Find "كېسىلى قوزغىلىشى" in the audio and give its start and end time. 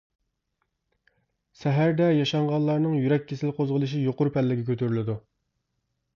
3.33-4.03